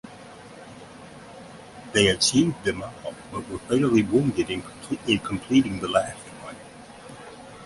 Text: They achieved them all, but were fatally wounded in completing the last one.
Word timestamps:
They 1.91 2.07
achieved 2.07 2.63
them 2.63 2.81
all, 2.81 3.13
but 3.31 3.47
were 3.47 3.59
fatally 3.59 4.01
wounded 4.01 4.49
in 4.49 4.63
completing 5.19 5.79
the 5.79 5.89
last 5.89 6.17
one. 6.41 6.55